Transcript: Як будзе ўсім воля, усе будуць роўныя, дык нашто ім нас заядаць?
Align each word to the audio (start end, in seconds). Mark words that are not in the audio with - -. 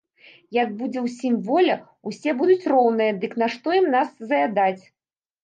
Як 0.55 0.69
будзе 0.77 1.03
ўсім 1.07 1.35
воля, 1.49 1.75
усе 2.13 2.33
будуць 2.41 2.67
роўныя, 2.73 3.11
дык 3.27 3.37
нашто 3.43 3.77
ім 3.83 3.87
нас 3.99 4.09
заядаць? 4.33 4.83